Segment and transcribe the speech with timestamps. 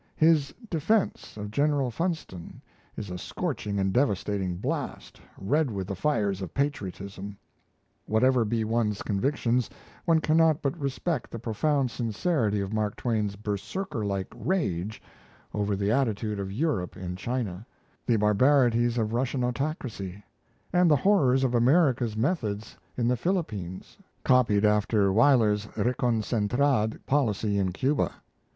[0.15, 2.59] His "defence" of General Funston
[2.97, 7.37] is a scorching and devastating blast, red with the fires of patriotism.
[8.07, 9.69] Whatever be one's convictions,
[10.05, 14.99] one cannot but respect the profound sincerity of Mark Twain's berserker like rage
[15.53, 17.63] over the attitude of Europe in China,
[18.07, 20.23] the barbarities of Russian autocracy,
[20.73, 27.71] and the horrors of America's methods in the Philippines, copied after Weyler's reconcentrado policy in
[27.71, 28.11] Cuba.